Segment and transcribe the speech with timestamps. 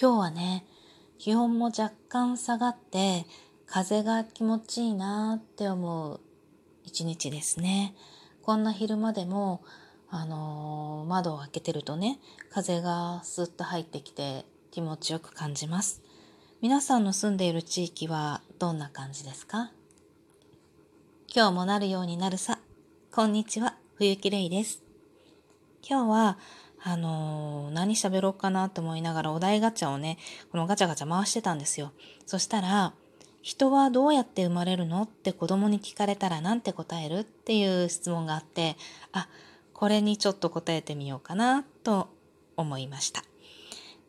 [0.00, 0.66] 今日はね、
[1.18, 3.26] 気温も若干下がって、
[3.64, 6.20] 風が気持ちいいなって思う
[6.82, 7.94] 一日ですね。
[8.42, 9.62] こんな昼間でも、
[10.10, 12.18] あのー、窓を開けてるとね、
[12.50, 16.02] 風がスッと入ってきて気持ちよく感じます。
[16.60, 19.70] 皆さんの住んでいる地域はどんな感じですか？
[21.32, 22.58] 今日もなるようになるさ。
[23.12, 24.82] こんにちは、冬木玲です。
[25.88, 26.38] 今日は
[26.86, 30.18] あのー、何喋ろうかなと思いながらお題ガチャをね、
[30.52, 31.92] このガチャガチャ回してたんですよ。
[32.26, 32.92] そしたら、
[33.40, 38.76] 人はどうやって生まれるのって子供に聞かれたら何て答えるっていう質問があって、
[39.12, 39.28] あ、
[39.72, 42.08] これにちょっと答えてみようかなと
[42.56, 43.24] 思いました。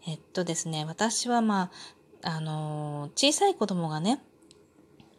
[0.06, 1.72] えっとですね、私はま
[2.22, 4.22] あ、あのー、小さい子供がね、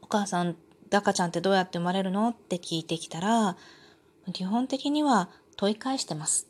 [0.02, 0.56] お母さん、
[0.92, 3.56] 赤ちゃんってどうやって生まれるのって聞いてきたら、
[4.34, 6.48] 基本的には問い返してます。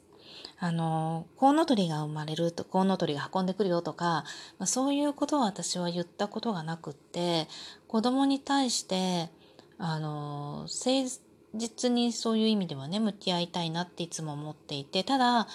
[0.58, 4.24] あの、コウノトリが生まれると、コウノトリが運んでくるよとか、
[4.58, 7.48] まあ、そういうことを私は言ったことがなくって、
[7.88, 9.30] 子供に対して、
[9.78, 11.20] あの、誠
[11.54, 15.48] 実にそういう意味ではね、向き合いたいなっていつも思っていて、ただ、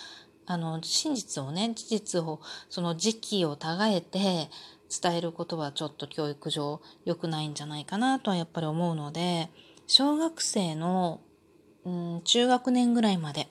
[0.46, 4.50] あの、真実をね、事実を、その時期をたがえて
[4.92, 9.50] 伝えることはちょっと教育上良くないんじゃないかなとはやっぱり思うので、
[9.88, 11.22] 小学生の、
[11.86, 13.48] うん、中学年ぐらいまで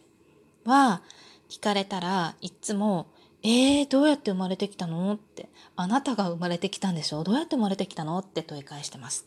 [0.65, 1.03] は、
[1.49, 3.09] 聞かれたらいつも
[3.43, 7.25] 「えー、どうやって生まれてきたの?」って「あなたが生まれてきたんでしょ？
[7.25, 9.27] どうやって生まれてきたの?」って問い返してます。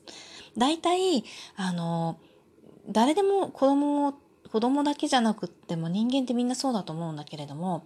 [0.57, 1.25] 大体
[1.57, 2.17] あの
[2.87, 4.13] 誰でも子供を
[4.49, 7.85] 子供だけじゃなくっても人間ってみんなそうだと思うんだけれども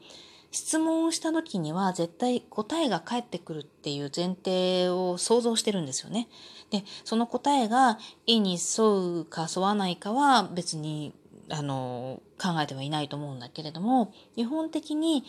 [0.52, 6.28] 質問をした時には絶対答えが返ってくるっていう前提を想像してるんですよね。
[6.70, 8.86] で、その答えが意に沿
[9.22, 11.14] うか沿わないかは別に
[11.50, 15.24] あの、考えてはいないと思うんだけれども、基本的に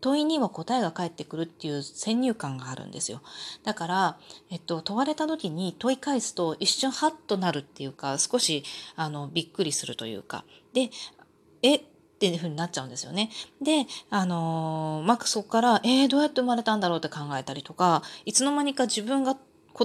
[0.00, 3.20] 問いには答えが返ってくるっていう先入観があるんですよ。
[3.64, 4.18] だから、
[4.50, 8.62] えっと、問われた時に問い返すと一瞬ハッとなるっていうか、少し、
[8.96, 10.90] あの、びっくりするというか、で、
[11.62, 11.76] え？
[12.18, 13.30] っていう風になっちゃうんですよね。
[13.62, 19.36] で、あのー、まあ、そこから、えー、どうやって生まれたんだろうって考えたりとか、いつの間にか自分が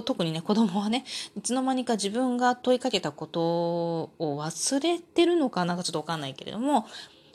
[0.02, 1.04] 特にね、子供はね、
[1.36, 6.86] いつの間にか自分が問いかけたことを忘れてるのかなんかちょっとわかんないけれども、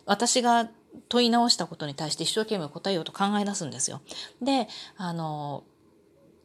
[0.05, 0.69] 私が
[1.07, 4.01] 問い直したことに対して一生懸命答えようと考え出すんですよ。
[4.41, 4.67] で、
[4.97, 5.63] あの、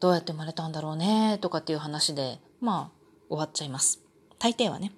[0.01, 4.01] どうやって生まれたんだろうね、とかっていう話で、まあ、終わっちゃいます。
[4.39, 4.93] 大抵はね。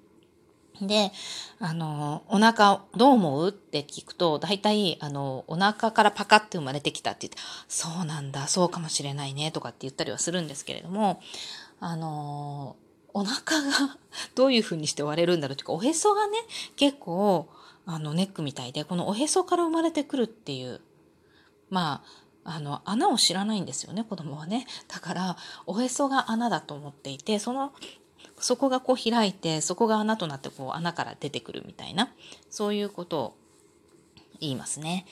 [0.82, 1.12] で、
[1.58, 3.48] あの、お腹どう思う？
[3.48, 7.38] って聞くと、大体、あの、お腹からパカって生まれてきたって言って、
[7.68, 11.20] そうなんだ、そうかもしれないね、とかって言ったりはするんですけれども、
[11.80, 12.76] あの、
[13.14, 13.98] お腹が
[14.34, 16.38] どういう風にして割れるんだろうというか、おへそがね、
[16.76, 17.48] 結構、
[17.86, 20.80] あの、ネックみたいで、このおへそから生まれてくるっていう、
[21.70, 22.02] ま
[22.44, 24.66] あ、あの、穴を知らないんですよね、子供はね。
[24.88, 27.72] だから、おへそが穴だと思っていて、その
[28.38, 32.12] そこがこう開いて、そこが穴となってこう穴から出てくるみたいな、
[32.50, 33.36] そういうことを
[34.40, 35.06] 言いますね。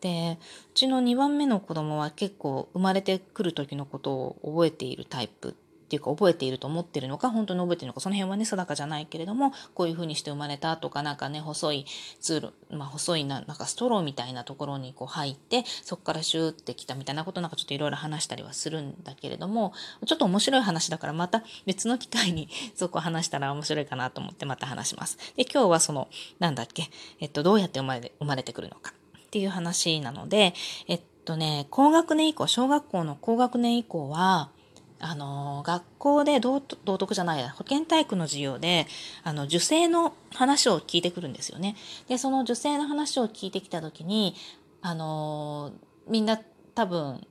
[0.00, 11.86] で、うちの2番目の子供は結構生まれてくる時のことを覚えているタイプっていうか覚えていると思ってるのか、本当に覚えてるのか、その辺はね、定かじゃないけれども、こういう風にして生まれたとか、なんかね、細い
[12.20, 19.72] ツール、まあ細いな、なんかストローみたいなところにこう入って、そこからシューってきたみたいなことなんかちょっといろいろ話したりはするんだけれども、
[20.04, 25.18] ちょっと面白い話だからまた別の機会に そこ話したら面白いかなと思ってまた話します。
[25.36, 26.08] で、今日はその、
[26.40, 30.52] なんだっけ、えっと、どうやって生まれ生まれてくるのかっていう話なので、
[30.88, 34.50] えっとね、高学年以降、小学校の高学年以降は、
[34.98, 38.86] あの、学校で道徳じゃない、保健体育の授業で、
[39.24, 41.76] あの、受精の話を聞いてくるんですよね。
[42.08, 44.34] で、その受精の話を聞いてきた時に、
[44.80, 45.72] あの、
[46.08, 46.40] みんな
[46.74, 47.26] 多分、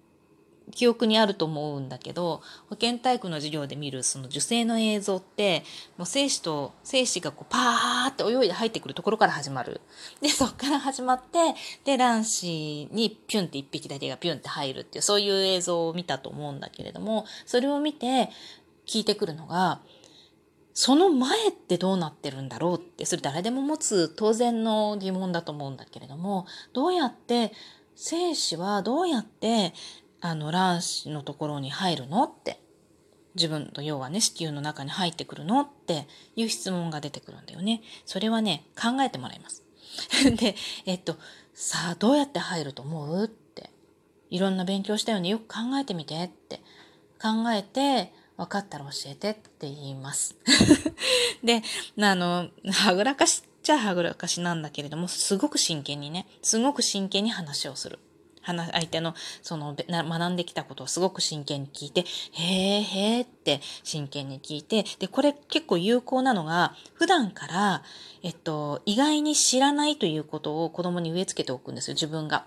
[0.71, 5.63] 記憶にあると思うんだけど保健体育の授業で見るその受精の映像って
[5.97, 9.81] もう精子と精子がこうパーって泳いで入ってくるところから始まる。
[10.21, 18.29] でそっから始まってで卵子にピュンって一匹だけがピュンって入るっていうそういう映像を見たと思うんだけれどもそれを見て
[18.87, 19.81] 聞いてくるのが
[20.73, 27.53] その前ってどうなってるんだろうってそれ誰でも持つ当然の疑問だと思うんだけれどもどうやって
[27.95, 29.73] 精子はどうやって
[30.21, 32.59] あの卵子のところに入るのって
[33.35, 37.81] 自分の要はね子宮の中に入ってくるのっていう質問が出てくるんだよね。
[38.05, 39.63] それはね考えてもらいます。
[40.37, 41.17] でえっと
[41.53, 43.69] さあどうやって入ると思うって
[44.29, 46.61] いろんな勉強したようによく考えてみてって
[47.21, 50.35] 考えて分かったら教えてって言います。
[51.43, 51.61] で
[51.99, 57.99] あのはぐらかしっちゃはぐらかしなんだけれどもすごく真剣にねすごく真剣に話をする。
[58.45, 62.43] 話相手のその学んできたことをすごく真剣に聞いて、へ
[62.79, 67.83] えへえって真剣に聞いて、で、これ結構有効なのが、普段から、
[68.23, 72.45] えっと、意外に知らないということを子供に植え付けておくんですよ、自分が。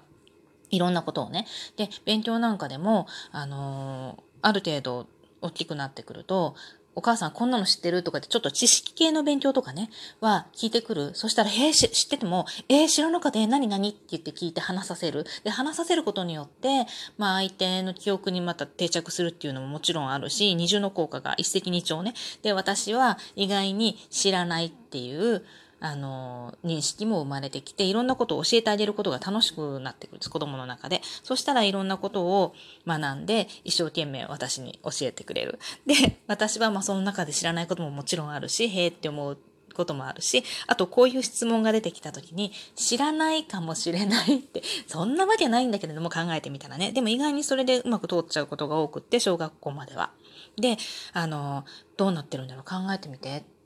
[0.70, 1.46] いろんなことをね。
[1.76, 5.06] で、勉強なんかでも、あのー、ある程度
[5.40, 6.54] 大きくなってくると、
[6.98, 9.88] お母さんこんなの知ってるとかってちょっと知識系の勉強とかね、
[10.20, 11.12] は聞いてくる。
[11.14, 13.90] そしたら、へえ、知ってても、えー、知らなかった、えー、何何？
[13.90, 15.24] って言って聞いて話させる。
[15.44, 16.86] で、話させることによって、
[17.16, 22.14] まあ相手の記憶にまた定着するっていうのももちろんあるし、二重の効果が一石二鳥ね。
[22.42, 25.44] で、私は意外に知らないっていう、
[25.80, 31.00] あの、認識も生まれてきて、いろんなことを教えてあげることが楽しくなってくるんです、子供の中で。
[31.22, 32.54] そしたらいろんなことを
[32.86, 35.58] 学んで、一生懸命私に教えてくれる。
[35.86, 39.38] で、私はまあその中で知らないことももちろんあるし、へえって思う
[39.74, 46.90] こともあるし、あとこういう質問が出てきた時に、知らないかもしれないって、そんなわけないんだけれども考えてみたらね。
[46.90, 50.10] でも意外にそれでうまく通っちゃうことが多くって、小学校までは。
[50.56, 50.76] で、
[51.12, 51.64] あの、
[51.96, 53.57] どうなってるんだろう考えてみてって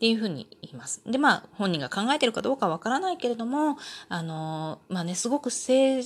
[0.00, 1.02] っていうふうに言います。
[1.04, 3.76] で、まあ、本人が考えてるかどうかわからないけれども、
[4.08, 6.02] あの、まあね、すごく精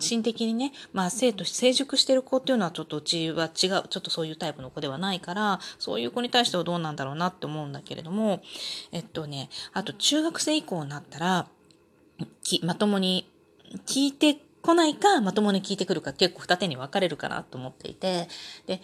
[0.00, 8.42] 神的にね、まあ、生と成熟してる子っていうのはちょっとうちは違う、ちょっとそういうタイプの子ではないから、そういう子に対してはどうなんだろうなって思うんだけれども、
[8.90, 11.46] えっとね、あと中学生以降になったら、
[12.42, 13.30] きまともに
[13.86, 18.28] 聞いてこないか、まともに聞いてくるか結構二手に分かれるかなと思っていて、
[18.66, 18.82] で、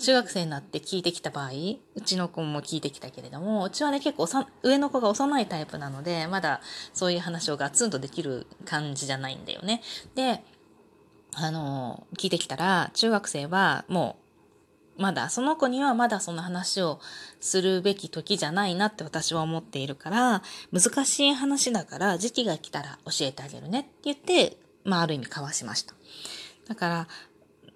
[0.00, 1.50] 中学生になって聞いてきた場合、
[1.94, 4.26] うちの子も聞いてきたけれども、うちはね、結構
[4.62, 6.60] 上の子が幼いタイプなので、まだ
[6.92, 9.82] そういう話をガツンとできる感じじゃないんだよね。
[10.14, 10.42] で、
[11.34, 14.16] あの、聞いてきたら、中学生はも
[14.98, 17.00] う、まだ、その子にはまだその話を
[17.40, 20.42] するべき時じゃないなって私は思っているから、
[20.72, 25.94] 難しい話だから時期が来たら教えてあげるねって言って、まあある意味交わしました。
[26.68, 27.08] だから、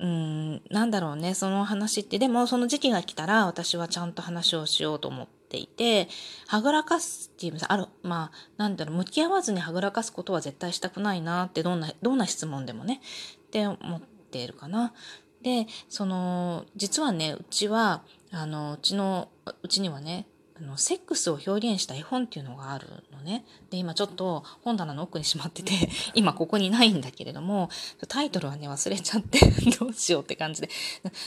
[0.05, 6.09] うん、なんだろうね、その話って、でもその時期が来たら私はちゃんと話をしようと思っていて、
[6.47, 13.01] はぐらかすっていう、ある、まあ、なんだろう、向き合わずにはぐらかすことは絶対したくないなって、どんな、どんな質問でもね、
[13.47, 14.93] って思っているかな。
[15.41, 19.31] で、その、実はね、うちは、あの、うちの、
[19.63, 20.27] うちにはね、
[20.59, 22.89] あの、セックスを表現した絵本っていうのがある
[23.25, 23.45] ね。
[23.71, 25.73] で、今ちょっと本棚の奥にしまってて、
[26.15, 27.71] 今ここにないんだけれども、
[28.09, 29.41] タイトルはね、忘れちゃって
[29.79, 30.71] どうしようって感じで。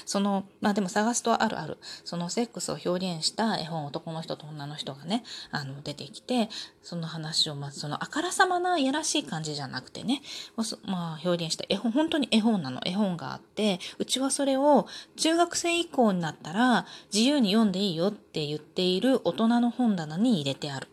[0.05, 1.77] その、まあでも探すとあるある。
[2.05, 6.49] そのセックスを表現した絵本、男の人と女の人がね、あの、出てきて、
[6.83, 10.21] その話を、まずそのあからさまないやらしい感じじゃなくてね、
[10.85, 20.88] まあ表現した絵本、本当に絵本なの、絵本があって、うちはそれを中学生以降になったら自由に読んでいいよって言っている大人の本棚に入れてある。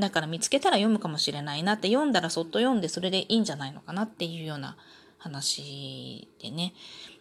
[0.00, 4.76] だから見つけたら読むかもしれないなって読んだらそっと読んでそれでいいんじゃないのかなっていうような
[5.18, 6.72] 話でね。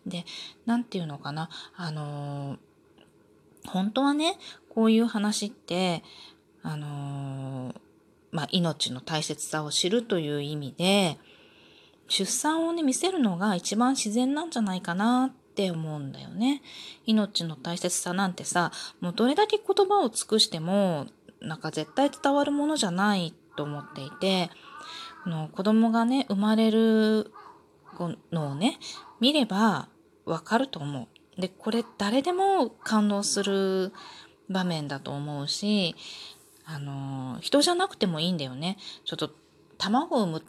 [0.08, 0.26] で、
[0.66, 1.50] なんていうのかな？
[1.76, 4.38] あのー、本当はね、
[4.70, 6.04] こういう話って、
[6.64, 7.76] あのー、
[8.32, 11.18] まあ、命の大切さを知るという意味で、
[12.08, 16.62] 出産をね、見せるのが一番自然なんじゃないかなって思うんだよね。
[17.06, 18.72] 命の大切さなんてさ、
[19.02, 21.08] もうどれだけ言葉を尽くしても、
[21.42, 24.50] なんか絶対伝わるものじゃないと思っていて、
[25.26, 27.32] の子供がね、生まれる
[28.32, 28.80] のをね、
[29.20, 29.90] 見れば
[30.26, 31.42] わかると思う。
[31.42, 33.94] で、これ誰でも感動する
[34.50, 35.96] 場面だと思うし、
[36.66, 38.78] あの、人じゃなくてもいいんだよね。
[39.06, 39.32] ちょっと
[39.78, 40.44] 卵を産む、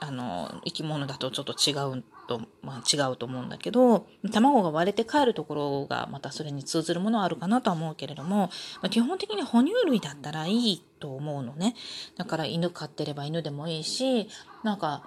[0.00, 8.50] あの、生き物だとちょっと違うと、まあ、違うと思うんだけど、卵が割れて帰るところがまたそれに通ずるものはあるかなとは思うけれども、
[8.80, 11.74] まあ、基本的に哺乳類だったらいいと思うのね。
[12.16, 14.28] だから犬飼ってれば犬でもいいし、
[14.62, 15.02] なんか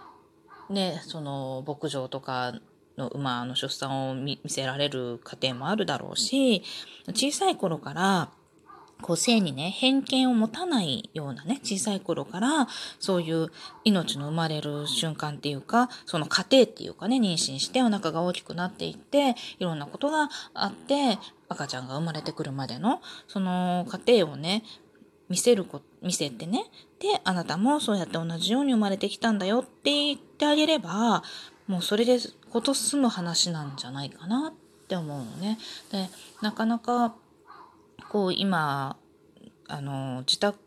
[0.69, 2.53] ね、その牧場とか
[2.97, 6.63] の馬の出産を見せられる家庭もあるだろうし、
[7.09, 8.29] 小さい頃から
[9.01, 12.67] こう性にね、偏見を持たないようなね、小さい頃から、
[12.99, 13.51] そういう
[13.83, 24.63] 命の生まれる瞬間っていうか、その過程っていうかね、妊娠してお腹が大きくなっていって、いろんなことがあって、赤ちゃんが生まれてくるまでの、その過程をね、
[25.29, 26.65] 見せるこ、見せてね、
[26.99, 31.23] で、あなたもそうやって同じように生まれてきたんだよって言ってあげれば、
[31.67, 32.19] もうそれで
[32.51, 35.57] こと済む話なんじゃないかなって思うのね。
[35.91, 36.09] で、
[36.41, 37.15] なかなか
[38.15, 38.95] こう今
[39.67, 40.57] あの自宅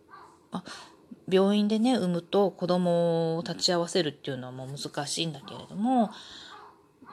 [0.52, 0.62] あ
[1.31, 6.11] 病院でね産むと子供を立ち会わせるっていうのはもう難しいんだけれども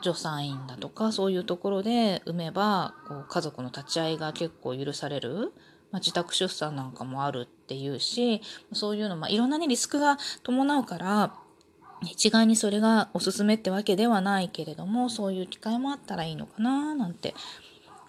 [0.03, 5.53] 助産院だとかそういうところで産めばこう家族の立ち会いが結構許される、
[5.93, 8.41] まあ、自宅出産なんかもあるっていうし
[8.73, 11.33] そういうの、まあ、いろんなねリスクが伴うから
[12.01, 17.33] 一概にそれがおすすめってわけではないけれどもそういう機会もあったらいいのかななんて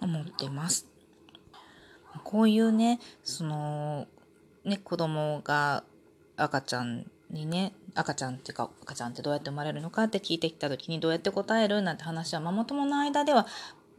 [0.00, 0.95] 思ってます。
[2.24, 4.06] こういうねその
[4.64, 5.84] ね子供が
[6.36, 13.46] 赤ちゃんにね赤ちゃんっていうか赤ちゃんってどうやって生まれるのかって聞いてきた時にどうやって答えるなんて話はママ友の間では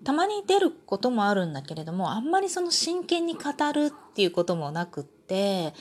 [0.04, 3.42] たまに出ることもあるんだけれどもあんまりその真剣に語
[3.74, 5.74] るっていうこともなくって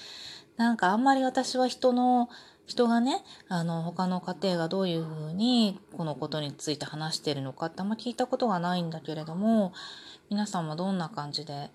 [0.56, 2.30] なんかあんまり私は人の
[2.66, 9.72] 人がねあの他の家庭がどういうふうにこのことについて話してるのかってあんま聞いたことがないんだけれども
[10.30, 11.70] 皆さんはどんな感じで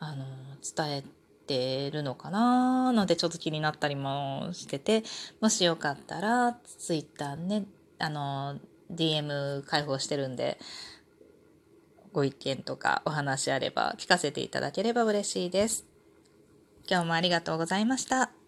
[0.00, 0.24] あの
[0.62, 1.04] 伝え
[1.46, 5.04] てるのかななんてちょっと気になったりもしてて
[5.40, 7.64] もしよかったらツイッターね
[7.98, 8.58] あの
[8.92, 10.58] DM 開放してるんで
[12.12, 15.86] ご意見とかお話あれば聞かせていただければ嬉しいです。
[16.88, 18.45] 今日もありがとうございました。